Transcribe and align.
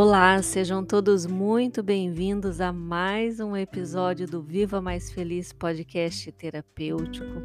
Olá, 0.00 0.40
sejam 0.42 0.84
todos 0.84 1.26
muito 1.26 1.82
bem-vindos 1.82 2.60
a 2.60 2.72
mais 2.72 3.40
um 3.40 3.56
episódio 3.56 4.28
do 4.28 4.40
Viva 4.40 4.80
Mais 4.80 5.10
Feliz 5.10 5.52
podcast 5.52 6.30
terapêutico. 6.30 7.42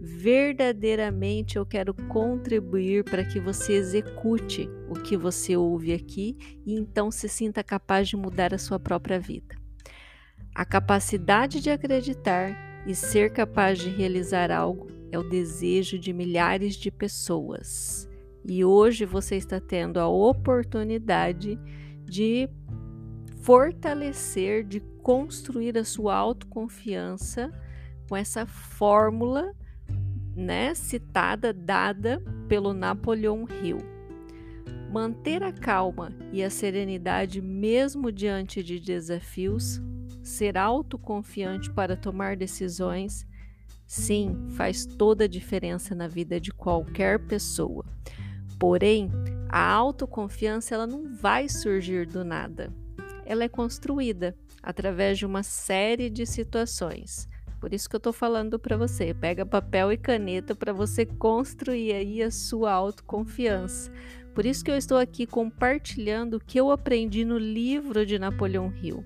Verdadeiramente 0.00 1.56
eu 1.56 1.66
quero 1.66 1.92
contribuir 1.92 3.02
para 3.02 3.24
que 3.24 3.40
você 3.40 3.72
execute 3.72 4.70
o 4.88 4.94
que 4.94 5.16
você 5.16 5.56
ouve 5.56 5.92
aqui 5.92 6.36
e 6.64 6.74
então 6.74 7.10
se 7.10 7.28
sinta 7.28 7.64
capaz 7.64 8.06
de 8.08 8.16
mudar 8.16 8.54
a 8.54 8.58
sua 8.58 8.78
própria 8.78 9.18
vida. 9.18 9.57
A 10.58 10.64
capacidade 10.64 11.60
de 11.60 11.70
acreditar 11.70 12.82
e 12.84 12.92
ser 12.92 13.32
capaz 13.32 13.78
de 13.78 13.90
realizar 13.90 14.50
algo 14.50 14.88
é 15.12 15.16
o 15.16 15.22
desejo 15.22 15.96
de 15.96 16.12
milhares 16.12 16.74
de 16.74 16.90
pessoas. 16.90 18.08
E 18.44 18.64
hoje 18.64 19.04
você 19.04 19.36
está 19.36 19.60
tendo 19.60 20.00
a 20.00 20.08
oportunidade 20.08 21.56
de 22.04 22.48
fortalecer, 23.40 24.64
de 24.64 24.80
construir 25.00 25.78
a 25.78 25.84
sua 25.84 26.16
autoconfiança 26.16 27.52
com 28.08 28.16
essa 28.16 28.44
fórmula, 28.44 29.54
né, 30.34 30.74
citada, 30.74 31.52
dada 31.52 32.20
pelo 32.48 32.74
Napoleão 32.74 33.46
Hill. 33.62 33.78
Manter 34.90 35.40
a 35.40 35.52
calma 35.52 36.10
e 36.32 36.42
a 36.42 36.50
serenidade 36.50 37.40
mesmo 37.40 38.10
diante 38.10 38.60
de 38.60 38.80
desafios 38.80 39.80
ser 40.28 40.56
autoconfiante 40.56 41.70
para 41.70 41.96
tomar 41.96 42.36
decisões, 42.36 43.26
sim, 43.86 44.36
faz 44.50 44.84
toda 44.84 45.24
a 45.24 45.28
diferença 45.28 45.94
na 45.94 46.06
vida 46.06 46.40
de 46.40 46.52
qualquer 46.52 47.18
pessoa. 47.26 47.84
Porém, 48.58 49.10
a 49.48 49.72
autoconfiança 49.72 50.74
ela 50.74 50.86
não 50.86 51.14
vai 51.14 51.48
surgir 51.48 52.06
do 52.06 52.24
nada. 52.24 52.72
Ela 53.24 53.44
é 53.44 53.48
construída 53.48 54.36
através 54.62 55.18
de 55.18 55.26
uma 55.26 55.42
série 55.42 56.10
de 56.10 56.26
situações. 56.26 57.28
Por 57.60 57.72
isso 57.72 57.88
que 57.88 57.96
eu 57.96 57.98
estou 57.98 58.12
falando 58.12 58.58
para 58.58 58.76
você, 58.76 59.12
pega 59.12 59.44
papel 59.44 59.92
e 59.92 59.96
caneta 59.96 60.54
para 60.54 60.72
você 60.72 61.04
construir 61.04 61.92
aí 61.92 62.22
a 62.22 62.30
sua 62.30 62.72
autoconfiança. 62.72 63.90
Por 64.34 64.46
isso 64.46 64.64
que 64.64 64.70
eu 64.70 64.76
estou 64.76 64.98
aqui 64.98 65.26
compartilhando 65.26 66.34
o 66.34 66.40
que 66.40 66.60
eu 66.60 66.70
aprendi 66.70 67.24
no 67.24 67.36
livro 67.36 68.06
de 68.06 68.18
Napoleão 68.18 68.72
Hill 68.80 69.04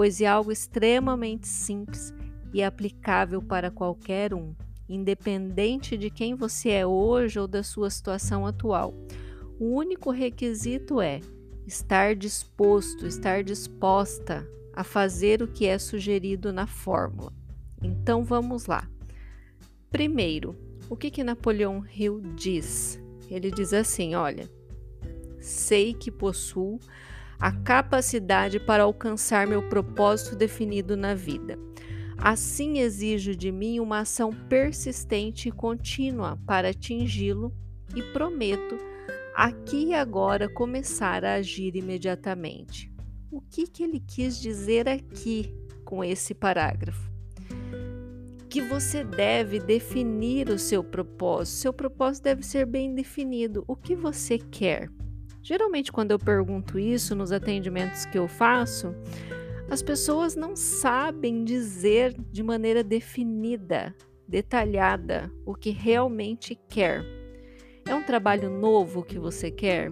pois 0.00 0.18
é 0.18 0.26
algo 0.26 0.50
extremamente 0.50 1.46
simples 1.46 2.14
e 2.54 2.62
aplicável 2.62 3.42
para 3.42 3.70
qualquer 3.70 4.32
um, 4.32 4.54
independente 4.88 5.94
de 5.94 6.08
quem 6.08 6.34
você 6.34 6.70
é 6.70 6.86
hoje 6.86 7.38
ou 7.38 7.46
da 7.46 7.62
sua 7.62 7.90
situação 7.90 8.46
atual. 8.46 8.94
O 9.58 9.74
único 9.74 10.10
requisito 10.10 11.02
é 11.02 11.20
estar 11.66 12.16
disposto, 12.16 13.06
estar 13.06 13.44
disposta 13.44 14.48
a 14.72 14.82
fazer 14.82 15.42
o 15.42 15.46
que 15.46 15.66
é 15.66 15.78
sugerido 15.78 16.50
na 16.50 16.66
fórmula. 16.66 17.34
Então 17.82 18.24
vamos 18.24 18.64
lá. 18.64 18.88
Primeiro, 19.90 20.56
o 20.88 20.96
que, 20.96 21.10
que 21.10 21.22
Napoleão 21.22 21.84
Hill 21.94 22.22
diz? 22.34 22.98
Ele 23.28 23.50
diz 23.50 23.74
assim: 23.74 24.14
olha, 24.14 24.50
sei 25.38 25.92
que 25.92 26.10
possuo 26.10 26.80
a 27.40 27.50
capacidade 27.50 28.60
para 28.60 28.82
alcançar 28.82 29.46
meu 29.46 29.62
propósito 29.68 30.36
definido 30.36 30.96
na 30.96 31.14
vida. 31.14 31.58
Assim, 32.18 32.80
exijo 32.80 33.34
de 33.34 33.50
mim 33.50 33.80
uma 33.80 34.00
ação 34.00 34.30
persistente 34.30 35.48
e 35.48 35.52
contínua 35.52 36.38
para 36.46 36.68
atingi-lo 36.68 37.50
e 37.96 38.02
prometo, 38.12 38.76
aqui 39.34 39.86
e 39.86 39.94
agora, 39.94 40.48
começar 40.48 41.24
a 41.24 41.34
agir 41.34 41.74
imediatamente. 41.74 42.92
O 43.30 43.40
que, 43.40 43.66
que 43.66 43.82
ele 43.82 44.00
quis 44.00 44.38
dizer 44.38 44.86
aqui 44.86 45.54
com 45.82 46.04
esse 46.04 46.34
parágrafo? 46.34 47.10
Que 48.50 48.60
você 48.60 49.02
deve 49.02 49.60
definir 49.60 50.50
o 50.50 50.58
seu 50.58 50.84
propósito. 50.84 51.56
Seu 51.56 51.72
propósito 51.72 52.24
deve 52.24 52.42
ser 52.42 52.66
bem 52.66 52.94
definido. 52.94 53.64
O 53.66 53.74
que 53.74 53.94
você 53.94 54.36
quer? 54.36 54.90
Geralmente, 55.42 55.90
quando 55.90 56.10
eu 56.10 56.18
pergunto 56.18 56.78
isso 56.78 57.14
nos 57.14 57.32
atendimentos 57.32 58.04
que 58.06 58.18
eu 58.18 58.28
faço, 58.28 58.94
as 59.70 59.82
pessoas 59.82 60.36
não 60.36 60.54
sabem 60.54 61.44
dizer 61.44 62.14
de 62.30 62.42
maneira 62.42 62.82
definida, 62.84 63.94
detalhada, 64.26 65.32
o 65.46 65.54
que 65.54 65.70
realmente 65.70 66.58
quer. 66.68 67.02
É 67.86 67.94
um 67.94 68.02
trabalho 68.02 68.50
novo 68.50 69.02
que 69.02 69.18
você 69.18 69.50
quer? 69.50 69.90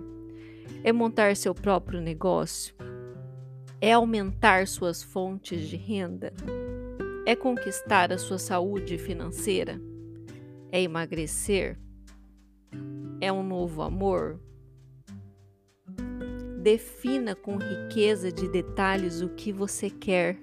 É 0.84 0.92
montar 0.92 1.34
seu 1.36 1.54
próprio 1.54 2.00
negócio? 2.00 2.74
É 3.80 3.92
aumentar 3.92 4.66
suas 4.66 5.02
fontes 5.02 5.68
de 5.68 5.76
renda? 5.76 6.32
É 7.24 7.34
conquistar 7.34 8.12
a 8.12 8.18
sua 8.18 8.38
saúde 8.38 8.98
financeira? 8.98 9.80
É 10.70 10.82
emagrecer? 10.82 11.78
É 13.20 13.32
um 13.32 13.42
novo 13.42 13.82
amor? 13.82 14.40
Defina 16.62 17.36
com 17.36 17.56
riqueza 17.56 18.32
de 18.32 18.48
detalhes 18.48 19.20
o 19.20 19.28
que 19.28 19.52
você 19.52 19.88
quer. 19.88 20.36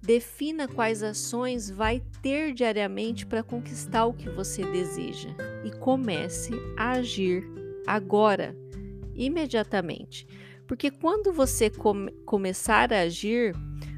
Defina 0.00 0.68
quais 0.68 1.02
ações 1.02 1.68
vai 1.68 2.00
ter 2.22 2.52
diariamente 2.52 3.26
para 3.26 3.42
conquistar 3.42 4.06
o 4.06 4.14
que 4.14 4.30
você 4.30 4.64
deseja 4.64 5.30
e 5.64 5.70
comece 5.72 6.52
a 6.76 6.92
agir 6.92 7.44
agora, 7.84 8.56
imediatamente. 9.16 10.28
Porque 10.66 10.92
quando 10.92 11.32
você 11.32 11.68
come 11.68 12.12
começar 12.24 12.92
a 12.92 13.00
agir, 13.00 13.52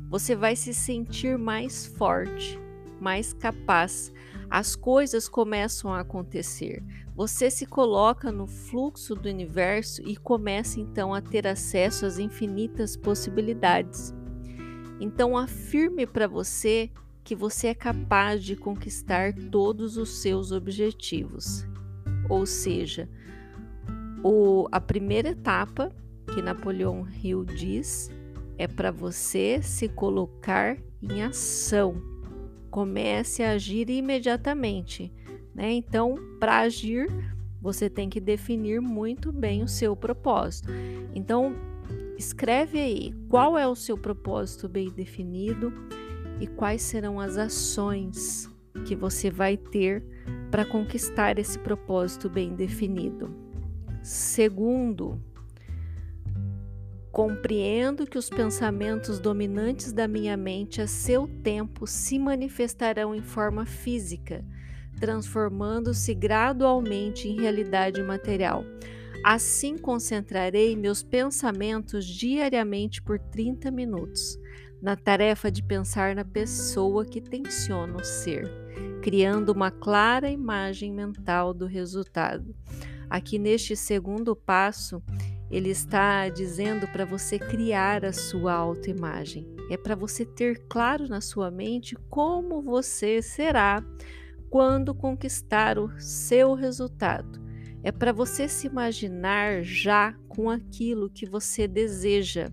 você 0.09 0.35
vai 0.35 0.57
se 0.57 0.73
sentir 0.73 1.37
mais 1.37 1.87
forte, 1.87 2.59
mais 2.99 3.35
capaz. 3.35 4.13
As 4.49 4.77
coisas 4.77 5.29
começam 5.29 5.93
a 5.93 6.01
acontecer. 6.01 6.83
Você 7.15 7.51
se 7.51 7.67
coloca 7.67 8.31
no 8.31 8.47
fluxo 8.47 9.15
do 9.15 9.29
universo 9.29 10.03
e 10.03 10.17
começa 10.17 10.81
então 10.81 11.13
a 11.13 11.21
ter 11.21 11.47
acesso 11.47 12.07
às 12.07 12.19
infinitas 12.19 12.97
possibilidades. 12.97 14.15
Então, 15.01 15.37
afirme 15.37 16.07
para 16.07 16.27
você 16.27 16.91
que 17.25 17.35
você 17.35 17.69
é 17.69 17.75
capaz 17.75 18.45
de 18.45 18.55
conquistar 18.55 19.35
todos 19.51 19.97
os 19.97 20.21
seus 20.21 20.53
objetivos. 20.53 21.67
Ou 22.29 22.47
seja, 22.47 23.09
o, 24.23 24.69
a 24.71 24.81
primeira 24.81 25.31
etapa 25.31 25.91
que 26.33 26.41
Napoleão 26.41 27.07
Hill 27.09 27.45
diz 27.45 28.11
é 28.59 28.67
para 28.67 28.91
você 28.91 29.61
se 29.63 29.89
colocar 29.89 30.77
em 31.03 31.23
ação. 31.23 32.01
Comece 32.77 33.43
a 33.43 33.53
agir 33.53 33.89
imediatamente. 33.89 35.11
Né? 35.55 35.73
Então, 35.73 36.15
para 36.39 36.59
agir, 36.59 37.09
você 37.59 37.89
tem 37.89 38.11
que 38.11 38.21
definir 38.21 38.83
muito 38.83 39.33
bem 39.33 39.63
o 39.63 39.67
seu 39.67 39.97
propósito. 39.97 40.69
Então, 41.15 41.57
escreve 42.19 42.79
aí 42.79 43.15
qual 43.31 43.57
é 43.57 43.67
o 43.67 43.75
seu 43.75 43.97
propósito 43.97 44.69
bem 44.69 44.91
definido 44.91 45.73
e 46.39 46.47
quais 46.47 46.83
serão 46.83 47.19
as 47.19 47.39
ações 47.39 48.47
que 48.85 48.95
você 48.95 49.31
vai 49.31 49.57
ter 49.57 50.05
para 50.51 50.67
conquistar 50.67 51.39
esse 51.39 51.59
propósito 51.59 52.29
bem 52.29 52.55
definido. 52.55 53.35
Segundo, 54.03 55.19
compreendo 57.17 58.07
que 58.07 58.19
os 58.19 58.29
pensamentos 58.29 59.19
dominantes 59.19 59.91
da 59.91 60.07
minha 60.07 60.37
mente 60.37 60.83
a 60.83 60.87
seu 60.87 61.27
tempo 61.27 61.87
se 61.87 62.19
manifestarão 62.19 63.15
em 63.15 63.23
forma 63.23 63.65
física, 63.65 64.45
transformando-se 65.01 66.13
gradualmente 66.13 67.27
em 67.27 67.41
realidade 67.41 68.03
material. 68.03 68.63
Assim 69.25 69.79
concentrarei 69.79 70.77
meus 70.77 71.03
pensamentos 71.03 72.05
diariamente 72.05 73.01
por 73.01 73.19
30 73.19 73.71
minutos 73.71 74.39
na 74.83 74.95
tarefa 74.95 75.51
de 75.51 75.63
pensar 75.63 76.15
na 76.15 76.23
pessoa 76.23 77.03
que 77.03 77.23
tenciono 77.23 78.05
ser, 78.05 78.47
criando 79.01 79.53
uma 79.53 79.71
clara 79.71 80.29
imagem 80.29 80.93
mental 80.93 81.55
do 81.55 81.65
resultado. 81.65 82.55
Aqui 83.09 83.39
neste 83.39 83.75
segundo 83.75 84.37
passo, 84.37 85.03
ele 85.51 85.71
está 85.71 86.29
dizendo 86.29 86.87
para 86.89 87.05
você 87.05 87.39
criar 87.39 88.05
a 88.05 88.13
sua 88.13 88.53
autoimagem. 88.55 89.47
É 89.71 89.77
para 89.77 89.95
você 89.95 90.25
ter 90.25 90.65
claro 90.69 91.09
na 91.09 91.21
sua 91.21 91.51
mente 91.51 91.97
como 92.09 92.63
você 92.63 93.23
será 93.23 93.85
quando 94.51 94.95
conquistar 94.95 95.79
o 95.79 95.91
seu 96.01 96.55
resultado. 96.55 97.45
É 97.83 97.93
para 97.93 98.13
você 98.13 98.49
se 98.49 98.67
imaginar 98.67 99.63
já 99.63 100.13
com 100.29 100.51
aquilo 100.51 101.11
que 101.11 101.27
você 101.27 101.69
deseja. 101.69 102.51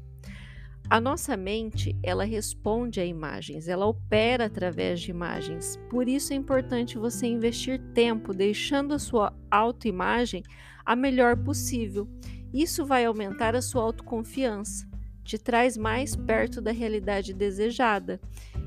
A 0.89 0.99
nossa 0.99 1.35
mente, 1.35 1.97
ela 2.03 2.23
responde 2.23 2.99
a 2.99 3.05
imagens, 3.05 3.67
ela 3.67 3.87
opera 3.87 4.45
através 4.45 5.01
de 5.01 5.09
imagens. 5.09 5.79
Por 5.89 6.07
isso 6.07 6.33
é 6.33 6.35
importante 6.35 6.97
você 6.97 7.25
investir 7.25 7.81
tempo 7.93 8.33
deixando 8.33 8.93
a 8.93 8.99
sua 8.99 9.33
autoimagem 9.49 10.43
a 10.85 10.95
melhor 10.95 11.37
possível. 11.37 12.07
Isso 12.53 12.85
vai 12.85 13.05
aumentar 13.05 13.55
a 13.55 13.61
sua 13.61 13.81
autoconfiança, 13.81 14.87
te 15.23 15.37
traz 15.37 15.75
mais 15.75 16.15
perto 16.15 16.61
da 16.61 16.71
realidade 16.71 17.33
desejada. 17.33 18.19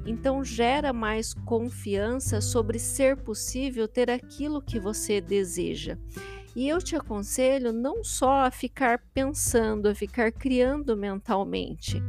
Então 0.05 0.45
gera 0.45 0.93
mais 0.93 1.33
confiança 1.33 2.41
sobre 2.41 2.79
ser 2.79 3.17
possível 3.17 3.87
ter 3.87 4.11
aquilo 4.11 4.61
que 4.61 4.81
você 4.81 5.21
deseja. 5.21 5.97
E 6.55 6.69
eu 6.69 6.79
te 6.79 6.97
aconselho 6.97 7.73
não 7.73 8.03
só 8.03 8.47
a 8.47 8.51
ficar 8.51 8.99
pensando, 9.13 9.89
a 9.89 9.95
ficar 9.95 10.33
criando 10.33 10.97
mentalmente, 10.97 12.03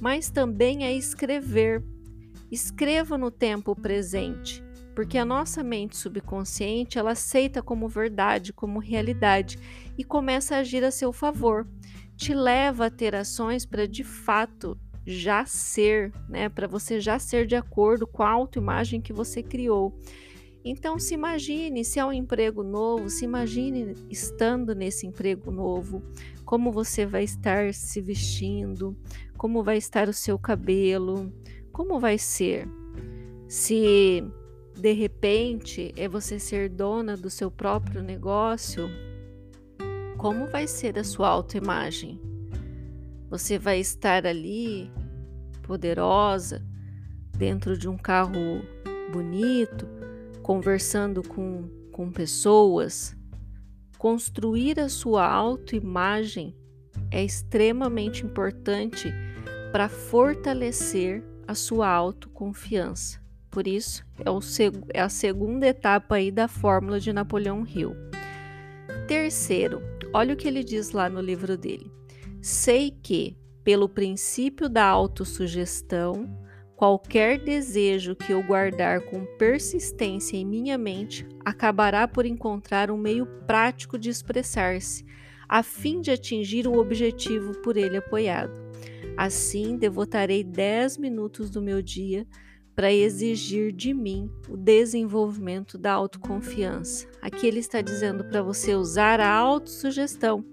mas 0.00 0.30
também 0.30 0.84
a 0.84 0.92
escrever. 0.92 1.82
Escreva 2.50 3.16
no 3.18 3.30
tempo 3.30 3.74
presente, 3.74 4.62
porque 4.94 5.18
a 5.18 5.24
nossa 5.24 5.62
mente 5.62 5.96
subconsciente 5.96 6.98
ela 6.98 7.12
aceita 7.12 7.62
como 7.62 7.88
verdade, 7.88 8.52
como 8.52 8.78
realidade 8.78 9.58
e 9.98 10.04
começa 10.04 10.54
a 10.54 10.58
agir 10.58 10.84
a 10.84 10.90
seu 10.90 11.12
favor. 11.12 11.66
Te 12.16 12.32
leva 12.32 12.86
a 12.86 12.90
ter 12.90 13.14
ações 13.14 13.66
para 13.66 13.86
de 13.86 14.04
fato 14.04 14.78
já 15.06 15.44
ser, 15.44 16.12
né, 16.28 16.48
para 16.48 16.66
você 16.66 17.00
já 17.00 17.18
ser 17.18 17.46
de 17.46 17.56
acordo 17.56 18.06
com 18.06 18.22
a 18.22 18.30
autoimagem 18.30 19.00
que 19.00 19.12
você 19.12 19.42
criou. 19.42 19.94
Então, 20.64 20.98
se 20.98 21.12
imagine 21.12 21.84
se 21.84 21.98
é 21.98 22.04
um 22.04 22.12
emprego 22.12 22.62
novo, 22.62 23.10
se 23.10 23.26
imagine 23.26 23.94
estando 24.08 24.74
nesse 24.74 25.06
emprego 25.06 25.50
novo, 25.50 26.02
como 26.42 26.72
você 26.72 27.04
vai 27.04 27.24
estar 27.24 27.74
se 27.74 28.00
vestindo, 28.00 28.96
como 29.36 29.62
vai 29.62 29.76
estar 29.76 30.08
o 30.08 30.12
seu 30.12 30.38
cabelo, 30.38 31.30
como 31.70 32.00
vai 32.00 32.16
ser. 32.16 32.66
Se 33.46 34.24
de 34.76 34.92
repente 34.92 35.92
é 35.96 36.08
você 36.08 36.38
ser 36.38 36.68
dona 36.68 37.16
do 37.16 37.30
seu 37.30 37.50
próprio 37.50 38.02
negócio, 38.02 38.88
como 40.16 40.46
vai 40.46 40.66
ser 40.66 40.98
a 40.98 41.04
sua 41.04 41.28
autoimagem? 41.28 42.20
Você 43.30 43.58
vai 43.58 43.80
estar 43.80 44.26
ali 44.26 44.90
poderosa, 45.62 46.62
dentro 47.36 47.76
de 47.76 47.88
um 47.88 47.96
carro 47.96 48.62
bonito, 49.12 49.86
conversando 50.42 51.22
com, 51.22 51.68
com 51.90 52.10
pessoas, 52.10 53.16
construir 53.98 54.78
a 54.78 54.88
sua 54.88 55.26
autoimagem 55.26 56.56
é 57.10 57.24
extremamente 57.24 58.24
importante 58.24 59.12
para 59.72 59.88
fortalecer 59.88 61.24
a 61.46 61.54
sua 61.54 61.88
autoconfiança. 61.88 63.23
Por 63.54 63.68
isso, 63.68 64.04
é, 64.18 64.28
o, 64.28 64.40
é 64.92 65.00
a 65.00 65.08
segunda 65.08 65.64
etapa 65.68 66.16
aí 66.16 66.32
da 66.32 66.48
fórmula 66.48 66.98
de 66.98 67.12
Napoleão 67.12 67.64
Hill. 67.64 67.94
Terceiro, 69.06 69.80
olha 70.12 70.34
o 70.34 70.36
que 70.36 70.48
ele 70.48 70.64
diz 70.64 70.90
lá 70.90 71.08
no 71.08 71.20
livro 71.20 71.56
dele. 71.56 71.88
Sei 72.42 72.90
que, 72.90 73.38
pelo 73.62 73.88
princípio 73.88 74.68
da 74.68 74.84
autossugestão, 74.84 76.28
Qualquer 76.76 77.38
desejo 77.38 78.16
que 78.16 78.32
eu 78.32 78.42
guardar 78.42 79.00
com 79.02 79.24
persistência 79.38 80.36
em 80.36 80.44
minha 80.44 80.76
mente 80.76 81.24
acabará 81.44 82.08
por 82.08 82.26
encontrar 82.26 82.90
um 82.90 82.96
meio 82.96 83.26
prático 83.46 83.96
de 83.96 84.10
expressar-se, 84.10 85.04
a 85.48 85.62
fim 85.62 86.00
de 86.00 86.10
atingir 86.10 86.66
o 86.66 86.76
objetivo 86.76 87.52
por 87.62 87.76
ele 87.76 87.96
apoiado. 87.96 88.52
Assim, 89.16 89.76
devotarei 89.76 90.42
10 90.42 90.98
minutos 90.98 91.48
do 91.48 91.62
meu 91.62 91.80
dia 91.80 92.26
para 92.74 92.92
exigir 92.92 93.72
de 93.72 93.94
mim 93.94 94.30
o 94.48 94.56
desenvolvimento 94.56 95.78
da 95.78 95.92
autoconfiança. 95.92 97.06
Aqui 97.22 97.46
ele 97.46 97.60
está 97.60 97.80
dizendo 97.80 98.24
para 98.24 98.42
você 98.42 98.74
usar 98.74 99.20
a 99.20 99.32
autossugestão. 99.32 100.44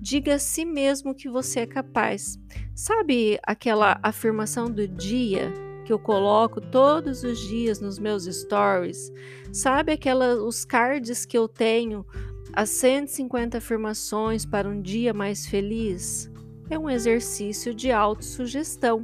Diga 0.00 0.34
a 0.34 0.38
si 0.38 0.64
mesmo 0.64 1.14
que 1.14 1.28
você 1.28 1.60
é 1.60 1.66
capaz. 1.66 2.38
Sabe 2.74 3.38
aquela 3.42 3.98
afirmação 4.02 4.70
do 4.70 4.86
dia 4.86 5.52
que 5.84 5.92
eu 5.92 5.98
coloco 5.98 6.60
todos 6.60 7.22
os 7.22 7.38
dias 7.38 7.80
nos 7.80 7.98
meus 7.98 8.24
stories? 8.24 9.10
Sabe 9.52 9.92
aquela 9.92 10.34
os 10.34 10.64
cards 10.64 11.24
que 11.24 11.38
eu 11.38 11.48
tenho 11.48 12.04
as 12.52 12.68
150 12.70 13.58
afirmações 13.58 14.44
para 14.44 14.68
um 14.68 14.80
dia 14.80 15.14
mais 15.14 15.46
feliz? 15.46 16.30
É 16.68 16.78
um 16.78 16.90
exercício 16.90 17.72
de 17.72 17.90
autossugestão. 17.90 19.02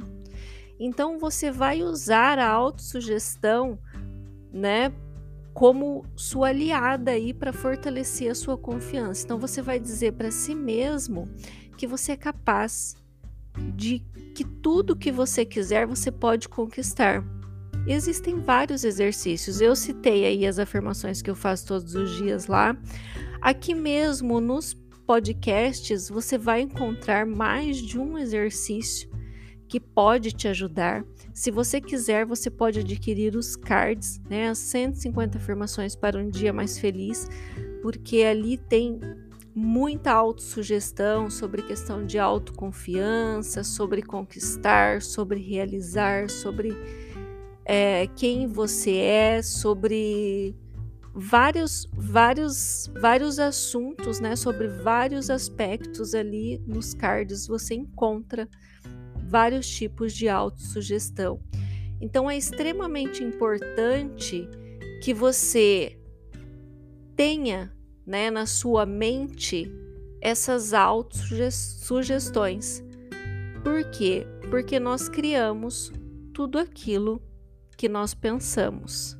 Então 0.85 1.17
você 1.17 1.49
vai 1.49 1.81
usar 1.81 2.37
a 2.37 2.49
autossugestão, 2.49 3.79
né, 4.51 4.91
como 5.53 6.05
sua 6.13 6.49
aliada 6.49 7.11
aí 7.11 7.33
para 7.33 7.53
fortalecer 7.53 8.29
a 8.29 8.35
sua 8.35 8.57
confiança. 8.57 9.23
Então 9.23 9.39
você 9.39 9.61
vai 9.61 9.79
dizer 9.79 10.11
para 10.11 10.29
si 10.29 10.53
mesmo 10.53 11.29
que 11.77 11.87
você 11.87 12.11
é 12.11 12.17
capaz, 12.17 12.97
de 13.73 13.99
que 14.35 14.43
tudo 14.43 14.93
que 14.93 15.09
você 15.09 15.45
quiser 15.45 15.87
você 15.87 16.11
pode 16.11 16.49
conquistar. 16.49 17.23
Existem 17.87 18.41
vários 18.41 18.83
exercícios. 18.83 19.61
Eu 19.61 19.77
citei 19.77 20.25
aí 20.25 20.45
as 20.45 20.59
afirmações 20.59 21.21
que 21.21 21.29
eu 21.29 21.35
faço 21.35 21.65
todos 21.65 21.95
os 21.95 22.17
dias 22.17 22.47
lá. 22.47 22.75
Aqui 23.41 23.73
mesmo 23.73 24.41
nos 24.41 24.73
podcasts 25.07 26.09
você 26.09 26.37
vai 26.37 26.59
encontrar 26.59 27.25
mais 27.25 27.77
de 27.77 27.97
um 27.97 28.17
exercício 28.17 29.12
que 29.73 29.79
pode 29.79 30.31
te 30.31 30.47
ajudar. 30.47 31.03
Se 31.33 31.49
você 31.49 31.81
quiser, 31.81 32.27
você 32.27 32.47
pode 32.47 32.81
adquirir 32.81 33.35
os 33.35 33.55
cards, 33.55 34.21
né, 34.29 34.49
as 34.49 34.59
150 34.59 35.39
afirmações 35.39 35.95
para 35.95 36.19
um 36.19 36.29
dia 36.29 36.53
mais 36.53 36.77
feliz, 36.77 37.27
porque 37.81 38.21
ali 38.21 38.55
tem 38.55 38.99
muita 39.55 40.11
autossugestão 40.11 41.27
sobre 41.27 41.63
questão 41.63 42.05
de 42.05 42.19
autoconfiança, 42.19 43.63
sobre 43.63 44.03
conquistar, 44.03 45.01
sobre 45.01 45.41
realizar, 45.41 46.29
sobre 46.29 46.77
é, 47.65 48.05
quem 48.15 48.45
você 48.45 48.97
é, 48.97 49.41
sobre 49.41 50.55
vários, 51.15 51.89
vários, 51.91 52.91
vários 52.93 53.39
assuntos, 53.39 54.19
né? 54.19 54.35
Sobre 54.35 54.67
vários 54.67 55.31
aspectos 55.31 56.13
ali 56.13 56.61
nos 56.67 56.93
cards 56.93 57.47
você 57.47 57.73
encontra 57.73 58.47
vários 59.33 59.67
tipos 59.67 60.13
de 60.13 60.29
autossugestão. 60.29 61.41
Então 61.99 62.29
é 62.29 62.37
extremamente 62.37 63.23
importante 63.23 64.47
que 65.01 65.11
você 65.11 65.97
tenha 67.15 67.75
né, 68.05 68.29
na 68.29 68.45
sua 68.45 68.85
mente 68.85 69.73
essas 70.21 70.71
autossugestões. 70.71 72.83
Por 73.63 73.89
quê? 73.89 74.27
Porque 74.51 74.79
nós 74.79 75.09
criamos 75.09 75.91
tudo 76.31 76.59
aquilo 76.59 77.19
que 77.75 77.89
nós 77.89 78.13
pensamos. 78.13 79.17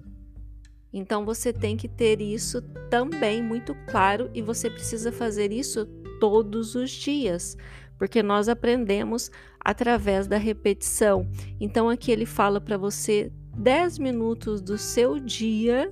Então 0.93 1.25
você 1.25 1.51
tem 1.51 1.75
que 1.75 1.87
ter 1.87 2.21
isso 2.21 2.61
também 2.91 3.41
muito 3.41 3.73
claro 3.89 4.29
e 4.31 4.43
você 4.43 4.69
precisa 4.69 5.11
fazer 5.11 5.51
isso 5.51 5.87
todos 6.19 6.75
os 6.75 6.91
dias, 6.91 7.57
porque 7.97 8.21
nós 8.21 8.47
aprendemos 8.47 9.31
através 9.63 10.27
da 10.27 10.37
repetição. 10.37 11.29
Então 11.59 11.89
aqui 11.89 12.11
ele 12.11 12.25
fala 12.25 12.59
para 12.59 12.77
você 12.77 13.31
10 13.55 13.99
minutos 13.99 14.61
do 14.61 14.77
seu 14.77 15.19
dia 15.19 15.89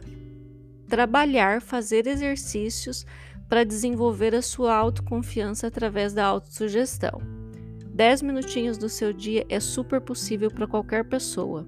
trabalhar, 0.88 1.62
fazer 1.62 2.08
exercícios 2.08 3.06
para 3.48 3.64
desenvolver 3.64 4.36
a 4.36 4.42
sua 4.42 4.76
autoconfiança 4.76 5.68
através 5.68 6.14
da 6.14 6.26
autossugestão. 6.26 7.22
10 7.94 8.22
minutinhos 8.22 8.78
do 8.78 8.90
seu 8.90 9.14
dia 9.14 9.46
é 9.50 9.60
super 9.60 10.02
possível 10.02 10.50
para 10.50 10.68
qualquer 10.68 11.06
pessoa. 11.06 11.68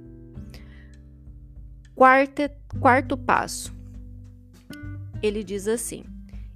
Quarto, 1.96 2.42
quarto 2.80 3.18
passo. 3.18 3.74
Ele 5.22 5.44
diz 5.44 5.68
assim: 5.68 6.04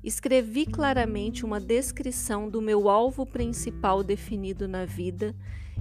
Escrevi 0.08 0.66
claramente 0.66 1.46
uma 1.46 1.60
descrição 1.60 2.50
do 2.50 2.62
meu 2.62 2.88
alvo 2.88 3.26
principal 3.26 4.02
definido 4.02 4.66
na 4.66 4.86
vida 4.86 5.36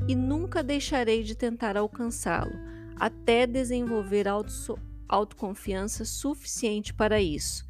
e 0.09 0.16
nunca 0.16 0.64
deixarei 0.64 1.23
de 1.23 1.37
tentar 1.37 1.76
alcançá-lo, 1.76 2.59
até 2.97 3.47
desenvolver 3.47 4.26
auto, 4.26 4.76
autoconfiança 5.09 6.04
suficiente 6.04 6.92
para 6.92 7.23
isso. 7.23 7.64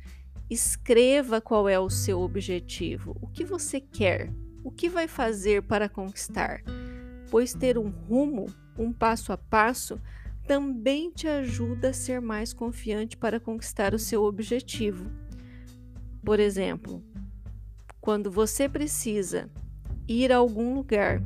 Escreva 0.48 1.42
qual 1.42 1.68
é 1.68 1.78
o 1.78 1.90
seu 1.90 2.22
objetivo, 2.22 3.14
o 3.20 3.26
que 3.26 3.44
você 3.44 3.78
quer, 3.78 4.32
o 4.64 4.70
que 4.70 4.88
vai 4.88 5.06
fazer 5.06 5.62
para 5.62 5.90
conquistar, 5.90 6.62
pois 7.30 7.52
ter 7.52 7.76
um 7.76 7.90
rumo, 7.90 8.46
um 8.78 8.94
passo 8.94 9.30
a 9.30 9.36
passo, 9.36 10.00
também 10.46 11.10
te 11.10 11.28
ajuda 11.28 11.90
a 11.90 11.92
ser 11.92 12.22
mais 12.22 12.54
confiante 12.54 13.14
para 13.14 13.38
conquistar 13.38 13.92
o 13.92 13.98
seu 13.98 14.24
objetivo. 14.24 15.25
Por 16.26 16.40
exemplo, 16.40 17.04
quando 18.00 18.32
você 18.32 18.68
precisa 18.68 19.48
ir 20.08 20.32
a 20.32 20.38
algum 20.38 20.74
lugar 20.74 21.22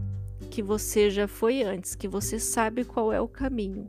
que 0.51 0.63
você 0.63 1.09
já 1.09 1.27
foi 1.27 1.63
antes, 1.63 1.95
que 1.95 2.07
você 2.07 2.39
sabe 2.39 2.85
qual 2.85 3.11
é 3.11 3.19
o 3.19 3.27
caminho, 3.27 3.89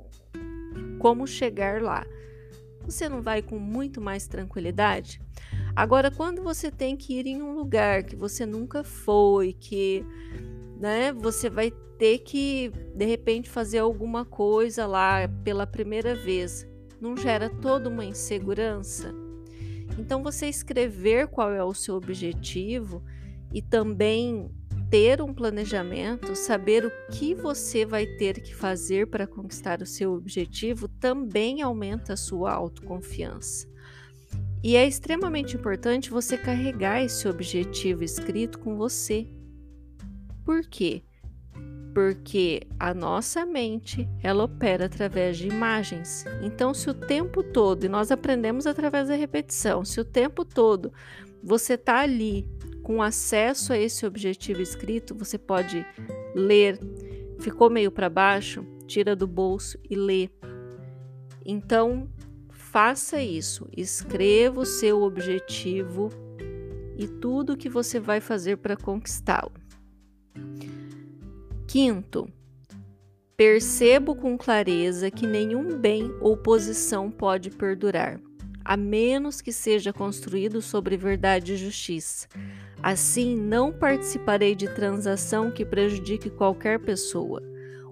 como 0.99 1.27
chegar 1.27 1.81
lá, 1.81 2.05
você 2.85 3.09
não 3.09 3.21
vai 3.21 3.41
com 3.41 3.59
muito 3.59 3.99
mais 3.99 4.25
tranquilidade? 4.25 5.19
Agora, 5.75 6.09
quando 6.09 6.41
você 6.41 6.71
tem 6.71 6.95
que 6.95 7.19
ir 7.19 7.27
em 7.27 7.41
um 7.41 7.55
lugar 7.55 8.03
que 8.03 8.15
você 8.15 8.45
nunca 8.45 8.81
foi, 8.81 9.51
que 9.51 10.05
né, 10.79 11.11
você 11.11 11.49
vai 11.49 11.71
ter 11.97 12.19
que 12.19 12.71
de 12.95 13.05
repente 13.05 13.49
fazer 13.49 13.79
alguma 13.79 14.23
coisa 14.23 14.87
lá 14.87 15.27
pela 15.43 15.67
primeira 15.67 16.15
vez, 16.15 16.65
não 17.01 17.17
gera 17.17 17.49
toda 17.49 17.89
uma 17.89 18.05
insegurança? 18.05 19.13
Então, 19.97 20.23
você 20.23 20.47
escrever 20.47 21.27
qual 21.27 21.51
é 21.51 21.63
o 21.63 21.73
seu 21.73 21.95
objetivo 21.95 23.03
e 23.53 23.61
também 23.61 24.49
ter 24.89 25.21
um 25.21 25.33
planejamento, 25.33 26.35
saber 26.35 26.85
o 26.85 26.91
que 27.11 27.33
você 27.33 27.85
vai 27.85 28.05
ter 28.05 28.41
que 28.41 28.53
fazer 28.53 29.07
para 29.07 29.25
conquistar 29.25 29.81
o 29.81 29.85
seu 29.85 30.13
objetivo, 30.13 30.87
também 30.87 31.61
aumenta 31.61 32.13
a 32.13 32.17
sua 32.17 32.51
autoconfiança. 32.51 33.71
E 34.61 34.75
é 34.75 34.85
extremamente 34.85 35.55
importante 35.55 36.11
você 36.11 36.37
carregar 36.37 37.01
esse 37.01 37.27
objetivo 37.27 38.03
escrito 38.03 38.59
com 38.59 38.75
você. 38.75 39.27
Por 40.43 40.67
quê? 40.67 41.03
Porque 41.93 42.61
a 42.79 42.93
nossa 42.93 43.45
mente 43.45 44.07
ela 44.23 44.43
opera 44.43 44.85
através 44.85 45.37
de 45.37 45.47
imagens. 45.47 46.25
Então, 46.41 46.73
se 46.73 46.89
o 46.89 46.93
tempo 46.93 47.43
todo, 47.43 47.85
e 47.85 47.89
nós 47.89 48.11
aprendemos 48.11 48.65
através 48.65 49.09
da 49.09 49.15
repetição, 49.15 49.83
se 49.83 49.99
o 49.99 50.05
tempo 50.05 50.45
todo 50.45 50.93
você 51.43 51.73
está 51.73 51.99
ali 51.99 52.47
com 52.83 53.01
acesso 53.01 53.73
a 53.73 53.77
esse 53.77 54.05
objetivo 54.05 54.61
escrito, 54.61 55.15
você 55.15 55.37
pode 55.37 55.85
ler. 56.35 56.79
Ficou 57.39 57.69
meio 57.69 57.91
para 57.91 58.09
baixo, 58.09 58.65
tira 58.87 59.15
do 59.15 59.27
bolso 59.27 59.77
e 59.89 59.95
lê. 59.95 60.29
Então, 61.45 62.07
faça 62.49 63.21
isso. 63.21 63.67
Escreva 63.75 64.61
o 64.61 64.65
seu 64.65 65.01
objetivo 65.01 66.09
e 66.97 67.07
tudo 67.07 67.57
que 67.57 67.67
você 67.69 67.99
vai 67.99 68.21
fazer 68.21 68.57
para 68.57 68.77
conquistá-lo. 68.77 69.51
Quinto, 71.71 72.27
percebo 73.37 74.13
com 74.13 74.37
clareza 74.37 75.09
que 75.09 75.25
nenhum 75.25 75.77
bem 75.77 76.13
ou 76.19 76.35
posição 76.35 77.09
pode 77.09 77.49
perdurar, 77.49 78.19
a 78.65 78.75
menos 78.75 79.39
que 79.39 79.53
seja 79.53 79.93
construído 79.93 80.61
sobre 80.61 80.97
verdade 80.97 81.53
e 81.53 81.55
justiça. 81.55 82.27
Assim, 82.83 83.37
não 83.37 83.71
participarei 83.71 84.53
de 84.53 84.67
transação 84.75 85.49
que 85.49 85.63
prejudique 85.63 86.29
qualquer 86.29 86.77
pessoa. 86.77 87.41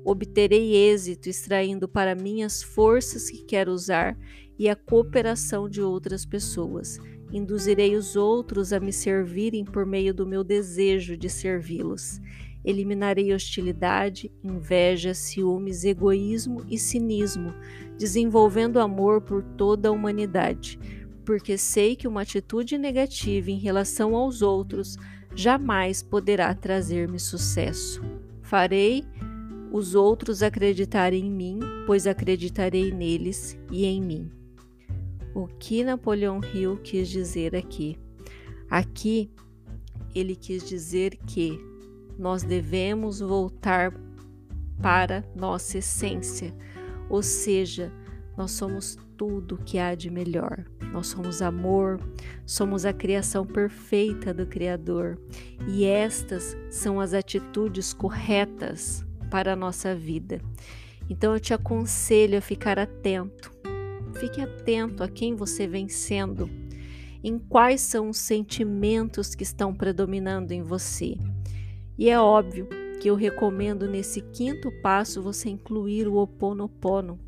Obterei 0.04 0.76
êxito 0.76 1.30
extraindo 1.30 1.88
para 1.88 2.16
mim 2.16 2.44
as 2.44 2.62
forças 2.62 3.30
que 3.30 3.46
quero 3.46 3.72
usar 3.72 4.18
e 4.58 4.68
a 4.68 4.76
cooperação 4.76 5.70
de 5.70 5.82
outras 5.82 6.26
pessoas. 6.26 7.00
Induzirei 7.32 7.96
os 7.96 8.18
outros 8.18 8.74
a 8.74 8.80
me 8.82 8.92
servirem 8.92 9.64
por 9.64 9.86
meio 9.86 10.14
do 10.14 10.28
meu 10.28 10.44
desejo 10.44 11.16
de 11.16 11.30
servi-los. 11.30 12.20
Eliminarei 12.64 13.34
hostilidade, 13.34 14.32
inveja, 14.44 15.14
ciúmes, 15.14 15.84
egoísmo 15.84 16.64
e 16.70 16.78
cinismo, 16.78 17.54
desenvolvendo 17.98 18.80
amor 18.80 19.22
por 19.22 19.44
toda 19.44 19.90
a 19.90 19.92
humanidade, 19.92 20.80
porque 21.24 21.58
sei 21.58 21.96
que 21.96 22.08
uma 22.08 22.22
atitude 22.22 22.78
negativa 22.78 23.50
em 23.52 23.58
relação 23.58 24.16
aos 24.16 24.42
outros 24.42 24.98
jamais 25.36 26.02
poderá 26.02 26.54
trazer-me 26.54 27.20
sucesso. 27.20 28.02
Farei 28.42 29.06
os 29.72 29.94
outros 29.96 30.42
acreditarem 30.42 31.28
em 31.28 31.32
mim, 31.32 31.60
pois 31.86 32.08
acreditarei 32.08 32.92
neles 32.92 33.58
e 33.72 33.86
em 33.86 34.02
mim. 34.02 34.32
O 35.34 35.48
que 35.48 35.84
Napoleão 35.84 36.42
Hill 36.54 36.78
quis 36.78 37.08
dizer 37.08 37.56
aqui? 37.56 37.96
Aqui 38.70 39.30
ele 40.14 40.36
quis 40.36 40.68
dizer 40.68 41.16
que 41.28 41.60
nós 42.20 42.44
devemos 42.44 43.22
voltar 43.22 43.94
para 44.82 45.24
nossa 45.34 45.78
essência, 45.78 46.54
ou 47.10 47.24
seja, 47.24 47.92
nós 48.38 48.52
somos 48.52 48.98
tudo 49.18 49.58
que 49.58 49.80
há 49.80 49.96
de 49.96 50.10
melhor. 50.10 50.66
Nós 50.94 51.08
somos 51.08 51.42
amor, 51.42 52.00
somos 52.46 52.86
a 52.86 52.94
criação 52.94 53.46
perfeita 53.46 54.34
do 54.34 54.46
Criador 54.46 55.20
e 55.68 55.86
estas 55.86 56.58
são 56.70 57.00
as 57.00 57.14
atitudes 57.14 57.94
corretas 57.94 59.06
para 59.30 59.54
a 59.54 59.56
nossa 59.56 59.96
vida. 59.96 60.42
Então 61.10 61.34
eu 61.34 61.40
te 61.40 61.54
aconselho 61.54 62.38
a 62.38 62.42
ficar 62.42 62.80
atento. 62.80 63.52
Fique 64.20 64.42
atento 64.42 65.04
a 65.04 65.08
quem 65.08 65.36
você 65.36 65.68
vem 65.68 65.88
sendo, 65.88 66.50
em 67.24 67.38
quais 67.38 67.82
são 67.82 68.10
os 68.10 68.18
sentimentos 68.18 69.36
que 69.36 69.44
estão 69.44 69.74
predominando 69.74 70.52
em 70.52 70.62
você. 70.62 71.16
E 72.00 72.10
é 72.10 72.18
óbvio 72.18 72.66
que 73.02 73.10
eu 73.10 73.16
recomendo 73.16 73.86
nesse 73.86 74.22
quinto 74.22 74.72
passo 74.82 75.22
você 75.22 75.50
incluir 75.50 76.08
o 76.08 76.16
Oponopono. 76.16 77.20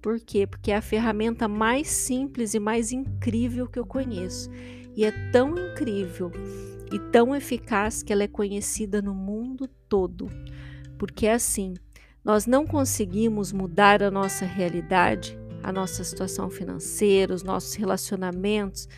Por 0.00 0.18
quê? 0.18 0.46
Porque 0.46 0.72
é 0.72 0.76
a 0.76 0.80
ferramenta 0.80 1.46
mais 1.46 1.88
simples 1.88 2.54
e 2.54 2.58
mais 2.58 2.90
incrível 2.90 3.68
que 3.68 3.78
eu 3.78 3.84
conheço. 3.84 4.48
E 4.96 5.04
é 5.04 5.10
tão 5.30 5.50
incrível 5.58 6.32
e 6.90 6.98
tão 7.10 7.36
eficaz 7.36 8.02
que 8.02 8.14
ela 8.14 8.22
é 8.22 8.28
conhecida 8.28 9.02
no 9.02 9.14
mundo 9.14 9.68
todo. 9.90 10.30
Porque 10.98 11.26
é 11.26 11.34
assim, 11.34 11.74
nós 12.24 12.46
não 12.46 12.66
conseguimos 12.66 13.52
mudar 13.52 14.02
a 14.02 14.10
nossa 14.10 14.46
realidade, 14.46 15.38
a 15.62 15.70
nossa 15.70 16.02
situação 16.02 16.48
financeira, 16.48 17.34
os 17.34 17.42
nossos 17.42 17.74
relacionamentos, 17.74 18.88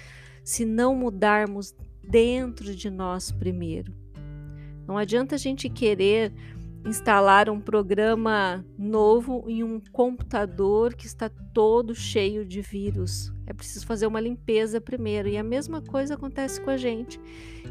se 0.45 0.64
não 0.64 0.95
mudarmos 0.95 1.75
dentro 2.00 2.76
de 2.76 2.88
nós 2.88 3.33
primeiro. 3.33 4.05
Não 4.86 4.96
adianta 4.96 5.34
a 5.34 5.38
gente 5.38 5.68
querer 5.68 6.32
instalar 6.84 7.50
um 7.50 7.60
programa 7.60 8.64
novo 8.78 9.44
em 9.48 9.64
um 9.64 9.80
computador 9.92 10.94
que 10.94 11.06
está 11.06 11.28
todo 11.28 11.94
cheio 11.94 12.44
de 12.44 12.60
vírus. 12.60 13.32
É 13.46 13.52
preciso 13.52 13.86
fazer 13.86 14.06
uma 14.06 14.20
limpeza 14.20 14.80
primeiro. 14.80 15.28
E 15.28 15.36
a 15.36 15.42
mesma 15.42 15.80
coisa 15.80 16.14
acontece 16.14 16.60
com 16.60 16.70
a 16.70 16.76
gente. 16.76 17.20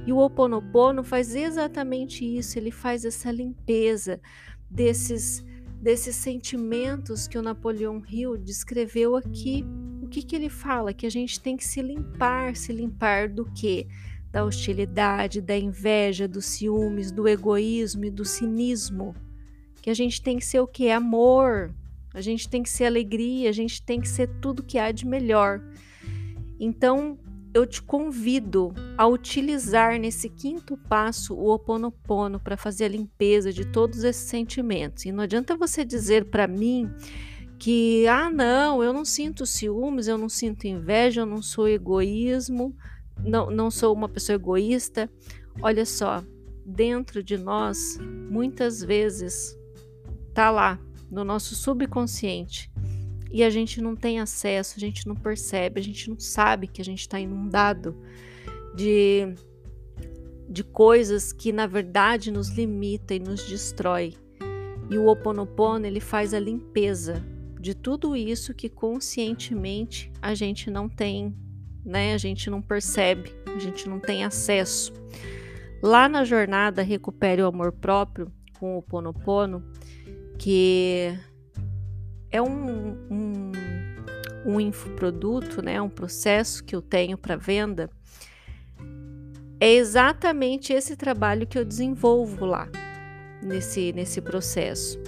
E 0.05 0.12
o 0.12 0.17
Ho 0.17 0.25
Oponopono 0.25 1.03
faz 1.03 1.36
exatamente 1.36 2.25
isso, 2.25 2.60
ele 2.60 2.72
faz 2.72 3.05
essa 3.05 3.31
limpeza 3.31 4.19
desses 4.69 5.43
desses 5.81 6.15
sentimentos 6.15 7.27
que 7.27 7.38
o 7.38 7.43
Napoleão 7.43 8.01
Hill 8.10 8.38
descreveu 8.38 9.15
aqui. 9.15 9.63
O 10.01 10.07
que 10.07 10.24
que 10.24 10.36
ele 10.36 10.50
fala? 10.50 10.91
Que 10.91 11.05
a 11.05 11.12
gente 11.12 11.39
tem 11.39 11.55
que 11.55 11.63
se 11.63 11.79
limpar, 11.79 12.55
se 12.55 12.74
limpar 12.74 13.29
do 13.29 13.45
quê? 13.53 13.86
Da 14.36 14.44
hostilidade, 14.44 15.39
da 15.39 15.58
inveja, 15.58 16.27
dos 16.27 16.44
ciúmes, 16.44 17.10
do 17.10 17.25
egoísmo 17.25 18.04
e 18.04 18.10
do 18.10 18.25
cinismo. 18.25 19.15
Que 19.82 19.89
a 19.89 19.94
gente 19.94 20.22
tem 20.22 20.38
que 20.38 20.44
ser 20.44 20.60
o 20.60 20.68
que? 20.68 20.92
Amor. 20.92 21.74
A 22.13 22.20
gente 22.20 22.50
tem 22.50 22.62
que 22.62 22.70
ser 22.70 22.84
alegria, 22.84 23.48
a 23.48 23.54
gente 23.54 23.82
tem 23.82 24.01
que 24.01 24.10
ser 24.10 24.27
tudo 24.42 24.62
que 24.62 24.77
há 24.77 24.92
de 24.92 25.08
melhor. 25.08 25.62
Então, 26.60 27.18
eu 27.54 27.65
te 27.65 27.82
convido 27.82 28.74
a 28.98 29.08
utilizar 29.08 29.98
nesse 29.98 30.27
quinto 30.27 30.75
passo 30.89 31.34
o 31.34 31.54
oponopono 31.54 32.38
para 32.38 32.58
fazer 32.58 32.86
a 32.86 32.89
limpeza 32.89 33.54
de 33.54 33.63
todos 33.63 34.04
esses 34.04 34.27
sentimentos. 34.27 35.06
E 35.06 35.13
não 35.13 35.24
adianta 35.24 35.56
você 35.56 35.86
dizer 35.86 36.25
para 36.25 36.46
mim 36.46 36.92
que, 37.58 38.06
ah, 38.08 38.30
não, 38.30 38.84
eu 38.84 38.92
não 38.92 39.06
sinto 39.06 39.46
ciúmes, 39.46 40.10
eu 40.10 40.18
não 40.18 40.27
sinto 40.27 40.68
inveja, 40.68 41.22
eu 41.22 41.25
não 41.25 41.42
sou 41.42 41.70
egoísmo, 41.70 42.75
não, 43.24 43.50
não 43.50 43.72
sou 43.72 43.93
uma 43.93 44.10
pessoa 44.10 44.36
egoísta. 44.36 45.10
Olha 45.62 45.86
só, 45.86 46.24
dentro 46.65 47.24
de 47.24 47.38
nós, 47.38 47.98
muitas 48.29 48.84
vezes, 48.84 49.57
tá 50.34 50.50
lá, 50.50 50.79
no 51.10 51.24
nosso 51.24 51.55
subconsciente, 51.55 52.72
e 53.31 53.43
a 53.43 53.50
gente 53.50 53.81
não 53.81 53.95
tem 53.95 54.19
acesso, 54.19 54.75
a 54.77 54.79
gente 54.79 55.07
não 55.07 55.15
percebe, 55.15 55.79
a 55.79 55.84
gente 55.84 56.10
não 56.10 56.19
sabe 56.19 56.67
que 56.67 56.81
a 56.81 56.86
gente 56.86 57.01
está 57.01 57.19
inundado 57.19 57.95
de, 58.75 59.36
de 60.50 60.63
coisas 60.63 61.34
que 61.34 61.51
na 61.51 61.67
verdade 61.67 62.31
nos 62.31 62.50
limita 62.50 63.13
e 63.13 63.19
nos 63.19 63.43
destrói. 63.45 64.13
E 64.89 64.98
o 64.98 65.07
Oponopono 65.07 65.86
ele 65.86 66.00
faz 66.00 66.34
a 66.34 66.39
limpeza 66.39 67.24
de 67.60 67.74
tudo 67.74 68.15
isso 68.15 68.53
que 68.53 68.69
conscientemente 68.69 70.12
a 70.22 70.36
gente 70.36 70.69
não 70.69 70.88
tem, 70.88 71.36
né? 71.86 72.13
A 72.13 72.18
gente 72.18 72.50
não 72.50 72.62
percebe, 72.62 73.32
a 73.56 73.60
gente 73.60 73.88
não 73.88 74.00
tem 74.00 74.24
acesso. 74.24 74.92
Lá 75.82 76.10
na 76.10 76.24
jornada 76.24 76.82
Recupere 76.82 77.42
o 77.42 77.48
Amor 77.48 77.72
Próprio 77.72 78.32
com 78.60 78.75
o 78.75 78.77
Oponopono, 78.80 79.63
que 80.38 81.13
é 82.32 82.42
um, 82.42 82.98
um, 83.10 83.51
um 84.46 84.60
infoproduto, 84.60 85.62
né, 85.62 85.82
um 85.82 85.89
processo 85.89 86.63
que 86.63 86.75
eu 86.75 86.82
tenho 86.82 87.18
para 87.18 87.36
venda, 87.36 87.89
é 89.60 89.74
exatamente 89.74 90.74
esse 90.74 90.96
trabalho 90.96 91.48
que 91.48 91.58
eu 91.58 91.63
desenvolvo 91.63 92.46
lá, 92.46 92.68
nesse, 93.42 93.94
nesse 93.94 94.22
processo. 94.22 95.00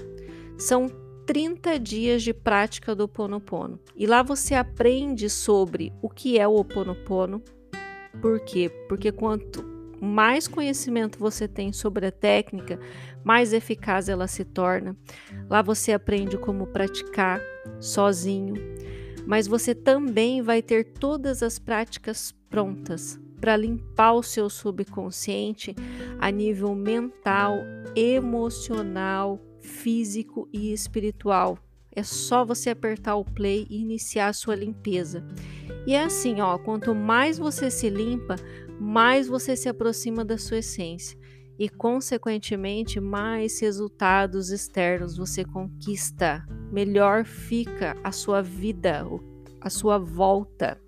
São 0.58 0.90
30 1.28 1.78
dias 1.78 2.24
de 2.24 2.34
prática 2.34 2.96
do 2.96 3.02
Ho 3.02 3.06
Oponopono. 3.06 3.78
E 3.98 4.08
lá 4.08 4.24
você 4.24 4.56
aprende 4.56 5.30
sobre 5.30 5.92
o 6.02 6.10
que 6.10 6.40
é 6.40 6.48
o 6.48 6.56
Oponopono. 6.56 7.44
Por 8.22 8.40
quê? 8.40 8.70
Porque 8.88 9.12
quanto 9.12 9.62
mais 10.02 10.48
conhecimento 10.48 11.20
você 11.20 11.46
tem 11.46 11.74
sobre 11.74 12.06
a 12.06 12.12
técnica, 12.14 12.80
mais 13.26 13.52
eficaz 13.52 14.08
ela 14.08 14.26
se 14.26 14.46
torna. 14.46 14.96
Lá 15.50 15.62
você 15.62 15.92
aprende 15.92 16.38
como 16.38 16.68
praticar 16.68 17.42
sozinho, 17.78 18.56
mas 19.26 19.48
você 19.48 19.76
também 19.76 20.42
vai 20.42 20.62
ter 20.62 20.94
todas 20.94 21.44
as 21.44 21.60
práticas 21.60 22.34
prontas 22.50 23.20
para 23.42 23.58
limpar 23.58 24.14
o 24.14 24.24
seu 24.24 24.50
subconsciente 24.50 25.76
a 26.20 26.32
nível 26.32 26.74
mental, 26.74 27.58
emocional, 27.96 29.42
físico 29.68 30.50
e 30.52 30.74
espiritual. 30.74 31.60
É 31.92 32.04
só 32.04 32.46
você 32.46 32.70
apertar 32.70 33.16
o 33.16 33.26
play 33.26 33.68
e 33.70 33.82
iniciar 33.82 34.28
a 34.28 34.34
sua 34.34 34.56
limpeza. 34.56 35.26
E 35.86 35.94
é 35.94 36.04
assim, 36.04 36.42
ó, 36.42 36.58
quanto 36.58 36.94
mais 36.94 37.38
você 37.38 37.70
se 37.72 37.90
limpa, 37.90 38.36
mais 38.80 39.28
você 39.28 39.56
se 39.56 39.68
aproxima 39.68 40.24
da 40.24 40.38
sua 40.38 40.60
essência 40.60 41.18
e, 41.58 41.68
consequentemente, 41.68 43.00
mais 43.00 43.60
resultados 43.60 44.52
externos 44.52 45.18
você 45.18 45.44
conquista, 45.44 46.46
melhor 46.72 47.26
fica 47.26 47.98
a 48.04 48.12
sua 48.12 48.42
vida, 48.42 49.04
a 49.60 49.70
sua 49.70 49.98
volta. 49.98 50.80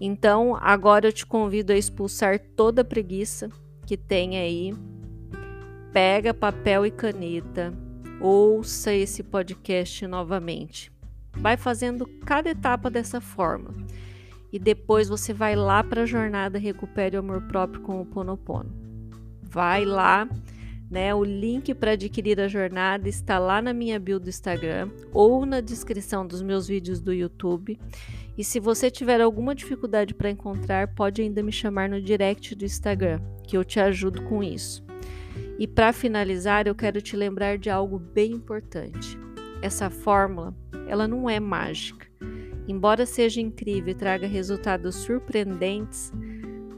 Então, 0.00 0.56
agora 0.56 1.06
eu 1.06 1.12
te 1.12 1.24
convido 1.24 1.72
a 1.72 1.76
expulsar 1.76 2.40
toda 2.56 2.82
a 2.82 2.84
preguiça 2.84 3.48
que 3.86 3.96
tem 3.96 4.36
aí. 4.36 4.74
Pega 5.92 6.32
papel 6.32 6.86
e 6.86 6.90
caneta, 6.90 7.70
ouça 8.18 8.94
esse 8.94 9.22
podcast 9.22 10.06
novamente. 10.06 10.90
Vai 11.36 11.58
fazendo 11.58 12.06
cada 12.24 12.48
etapa 12.48 12.88
dessa 12.88 13.20
forma 13.20 13.74
e 14.50 14.58
depois 14.58 15.10
você 15.10 15.34
vai 15.34 15.54
lá 15.54 15.84
para 15.84 16.02
a 16.02 16.06
jornada 16.06 16.58
Recupere 16.58 17.16
o 17.16 17.20
Amor 17.20 17.42
Próprio 17.42 17.82
com 17.82 18.00
o 18.00 18.06
Ponopono. 18.06 18.72
Vai 19.42 19.84
lá, 19.84 20.26
né? 20.90 21.14
O 21.14 21.22
link 21.22 21.74
para 21.74 21.90
adquirir 21.90 22.40
a 22.40 22.48
jornada 22.48 23.06
está 23.06 23.38
lá 23.38 23.60
na 23.60 23.74
minha 23.74 24.00
bio 24.00 24.18
do 24.18 24.30
Instagram 24.30 24.88
ou 25.12 25.44
na 25.44 25.60
descrição 25.60 26.26
dos 26.26 26.40
meus 26.40 26.66
vídeos 26.66 27.02
do 27.02 27.12
YouTube. 27.12 27.78
E 28.36 28.42
se 28.42 28.58
você 28.58 28.90
tiver 28.90 29.20
alguma 29.20 29.54
dificuldade 29.54 30.14
para 30.14 30.30
encontrar, 30.30 30.94
pode 30.94 31.20
ainda 31.20 31.42
me 31.42 31.52
chamar 31.52 31.90
no 31.90 32.00
direct 32.00 32.54
do 32.54 32.64
Instagram, 32.64 33.20
que 33.46 33.58
eu 33.58 33.62
te 33.62 33.78
ajudo 33.78 34.22
com 34.22 34.42
isso. 34.42 34.81
E 35.62 35.66
para 35.68 35.92
finalizar, 35.92 36.66
eu 36.66 36.74
quero 36.74 37.00
te 37.00 37.14
lembrar 37.14 37.56
de 37.56 37.70
algo 37.70 37.96
bem 37.96 38.32
importante. 38.32 39.16
Essa 39.62 39.88
fórmula, 39.88 40.52
ela 40.88 41.06
não 41.06 41.30
é 41.30 41.38
mágica. 41.38 42.04
Embora 42.66 43.06
seja 43.06 43.40
incrível 43.40 43.92
e 43.92 43.94
traga 43.94 44.26
resultados 44.26 44.96
surpreendentes, 44.96 46.12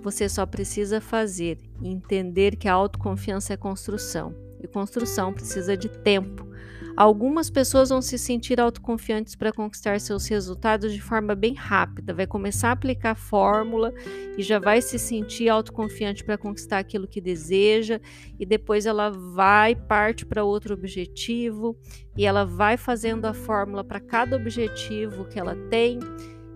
você 0.03 0.29
só 0.29 0.45
precisa 0.45 1.01
fazer 1.01 1.57
e 1.81 1.89
entender 1.89 2.57
que 2.57 2.69
a 2.69 2.75
autoconfiança 2.75 3.55
é 3.55 3.57
construção. 3.57 4.35
E 4.63 4.69
construção 4.69 5.33
precisa 5.33 5.79
de 5.79 5.89
tempo. 5.89 6.47
Algumas 6.97 7.51
pessoas 7.51 7.89
vão 7.89 8.01
se 8.01 8.17
sentir 8.17 8.61
autoconfiantes 8.61 9.35
para 9.35 9.53
conquistar 9.53 10.01
seus 10.01 10.27
resultados 10.29 10.93
de 10.93 11.01
forma 11.01 11.35
bem 11.35 11.55
rápida, 11.55 12.15
vai 12.15 12.27
começar 12.27 12.69
a 12.69 12.73
aplicar 12.73 13.11
a 13.11 13.15
fórmula 13.17 13.93
e 14.39 14.43
já 14.43 14.59
vai 14.59 14.81
se 14.81 14.99
sentir 14.99 15.49
autoconfiante 15.49 16.23
para 16.23 16.39
conquistar 16.39 16.79
aquilo 16.79 17.09
que 17.09 17.21
deseja, 17.21 18.01
e 18.39 18.47
depois 18.47 18.87
ela 18.87 19.11
vai 19.11 19.75
parte 19.75 20.25
para 20.25 20.45
outro 20.45 20.75
objetivo. 20.75 21.77
E 22.17 22.25
ela 22.25 22.45
vai 22.45 22.77
fazendo 22.77 23.25
a 23.25 23.35
fórmula 23.35 23.83
para 23.83 24.01
cada 24.01 24.37
objetivo 24.37 25.25
que 25.25 25.39
ela 25.39 25.57
tem. 25.69 25.99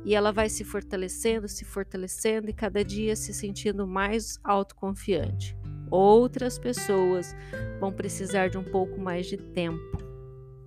E 0.05 0.15
ela 0.15 0.33
vai 0.33 0.49
se 0.49 0.65
fortalecendo, 0.65 1.49
se 1.49 1.65
fortalecendo 1.65 2.49
e 2.49 2.53
cada 2.53 2.85
dia 2.85 3.17
se 3.17 3.35
sentindo 3.35 3.87
mais 3.87 4.39
autoconfiante. 4.45 5.58
Outras 5.91 6.59
pessoas 6.59 7.35
vão 7.81 7.93
precisar 7.93 8.49
de 8.49 8.59
um 8.59 8.65
pouco 8.65 9.01
mais 9.01 9.27
de 9.27 9.37
tempo 9.37 10.09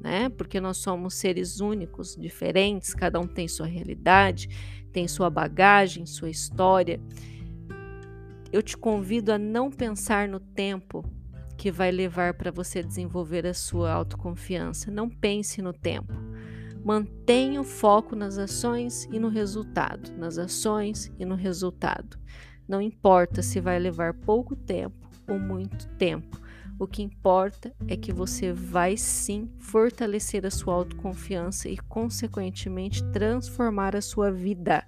né? 0.01 0.29
Porque 0.29 0.59
nós 0.59 0.77
somos 0.77 1.13
seres 1.13 1.59
únicos, 1.59 2.15
diferentes, 2.15 2.93
cada 2.93 3.19
um 3.19 3.27
tem 3.27 3.47
sua 3.47 3.67
realidade, 3.67 4.49
tem 4.91 5.07
sua 5.07 5.29
bagagem, 5.29 6.07
sua 6.07 6.29
história. 6.29 6.99
Eu 8.51 8.63
te 8.63 8.75
convido 8.75 9.31
a 9.31 9.37
não 9.37 9.69
pensar 9.69 10.27
no 10.27 10.39
tempo 10.39 11.05
que 11.55 11.71
vai 11.71 11.91
levar 11.91 12.33
para 12.33 12.49
você 12.49 12.81
desenvolver 12.81 13.45
a 13.45 13.53
sua 13.53 13.91
autoconfiança. 13.91 14.89
Não 14.89 15.07
pense 15.07 15.61
no 15.61 15.71
tempo. 15.71 16.11
Mantenha 16.83 17.61
o 17.61 17.63
foco 17.63 18.15
nas 18.15 18.39
ações 18.39 19.07
e 19.11 19.19
no 19.19 19.29
resultado, 19.29 20.11
nas 20.17 20.39
ações 20.39 21.11
e 21.19 21.23
no 21.23 21.35
resultado. 21.35 22.17
Não 22.67 22.81
importa 22.81 23.43
se 23.43 23.61
vai 23.61 23.77
levar 23.77 24.15
pouco 24.15 24.55
tempo 24.55 25.00
ou 25.31 25.39
muito 25.39 25.87
tempo. 25.97 26.39
O 26.77 26.87
que 26.87 27.03
importa 27.03 27.73
é 27.87 27.95
que 27.95 28.11
você 28.11 28.51
vai 28.51 28.97
sim 28.97 29.49
fortalecer 29.59 30.45
a 30.45 30.51
sua 30.51 30.73
autoconfiança 30.73 31.69
e, 31.69 31.77
consequentemente, 31.77 33.03
transformar 33.11 33.95
a 33.95 34.01
sua 34.01 34.31
vida. 34.31 34.83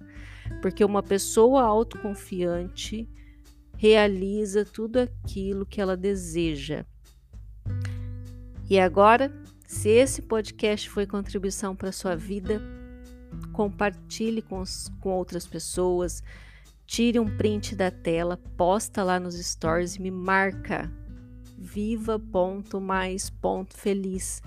Porque 0.60 0.84
uma 0.84 1.02
pessoa 1.02 1.62
autoconfiante 1.62 3.08
realiza 3.76 4.64
tudo 4.64 4.98
aquilo 4.98 5.64
que 5.64 5.80
ela 5.80 5.96
deseja. 5.96 6.84
E 8.68 8.78
agora, 8.78 9.32
se 9.66 9.88
esse 9.88 10.22
podcast 10.22 10.90
foi 10.90 11.06
contribuição 11.06 11.76
para 11.76 11.90
a 11.90 11.92
sua 11.92 12.16
vida, 12.16 12.60
compartilhe 13.52 14.42
com, 14.42 14.62
com 15.00 15.10
outras 15.10 15.46
pessoas, 15.46 16.22
tire 16.94 17.18
um 17.18 17.26
print 17.36 17.74
da 17.74 17.90
tela, 17.90 18.36
posta 18.56 19.02
lá 19.02 19.18
nos 19.18 19.34
stories 19.34 19.96
e 19.96 20.00
me 20.00 20.12
marca 20.12 20.88
viva 21.58 22.20
ponto 22.20 22.80
mais 22.80 23.28
ponto 23.28 23.76
feliz. 23.76 24.40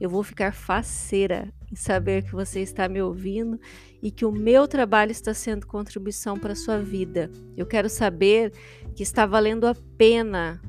Eu 0.00 0.10
vou 0.10 0.24
ficar 0.24 0.52
faceira 0.52 1.54
em 1.70 1.76
saber 1.76 2.24
que 2.24 2.32
você 2.32 2.58
está 2.58 2.88
me 2.88 3.00
ouvindo 3.00 3.56
e 4.02 4.10
que 4.10 4.24
o 4.24 4.32
meu 4.32 4.66
trabalho 4.66 5.12
está 5.12 5.32
sendo 5.32 5.64
contribuição 5.64 6.36
para 6.36 6.54
a 6.54 6.56
sua 6.56 6.80
vida. 6.80 7.30
Eu 7.56 7.66
quero 7.66 7.88
saber 7.88 8.52
que 8.96 9.04
está 9.04 9.24
valendo 9.24 9.64
a 9.64 9.74
pena, 9.96 10.60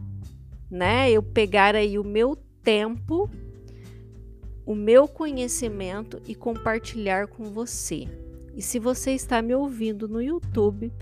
né? 0.70 1.10
Eu 1.10 1.24
pegar 1.24 1.76
aí 1.76 1.98
o 1.98 2.04
meu 2.04 2.36
tempo, 2.62 3.28
o 4.68 4.76
meu 4.76 5.08
conhecimento 5.08 6.22
e 6.28 6.36
compartilhar 6.36 7.26
com 7.26 7.46
você. 7.46 8.08
E 8.56 8.62
se 8.62 8.78
você 8.78 9.14
está 9.14 9.42
me 9.42 9.56
ouvindo 9.56 10.08
no 10.08 10.22
YouTube, 10.22 10.94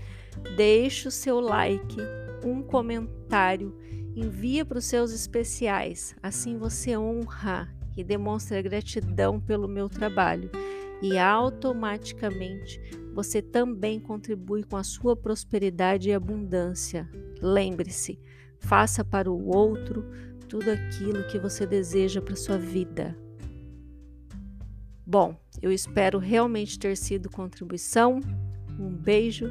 deixe 0.56 1.08
o 1.08 1.10
seu 1.10 1.40
like, 1.40 1.96
um 2.44 2.62
comentário, 2.62 3.76
envia 4.14 4.64
para 4.64 4.78
os 4.78 4.84
seus 4.84 5.12
especiais. 5.12 6.14
Assim 6.22 6.58
você 6.58 6.96
honra 6.96 7.72
e 7.96 8.02
demonstra 8.02 8.62
gratidão 8.62 9.40
pelo 9.40 9.68
meu 9.68 9.88
trabalho 9.88 10.50
e 11.02 11.18
automaticamente 11.18 12.80
você 13.12 13.42
também 13.42 14.00
contribui 14.00 14.62
com 14.62 14.76
a 14.76 14.84
sua 14.84 15.16
prosperidade 15.16 16.08
e 16.08 16.14
abundância. 16.14 17.08
Lembre-se, 17.40 18.18
faça 18.58 19.04
para 19.04 19.30
o 19.30 19.48
outro 19.48 20.06
tudo 20.48 20.70
aquilo 20.70 21.26
que 21.26 21.38
você 21.38 21.66
deseja 21.66 22.22
para 22.22 22.36
sua 22.36 22.56
vida. 22.56 23.16
Bom, 25.04 25.36
eu 25.60 25.72
espero 25.72 26.18
realmente 26.18 26.78
ter 26.78 26.96
sido 26.96 27.28
contribuição. 27.28 28.20
Um 28.78 28.88
beijo 28.88 29.50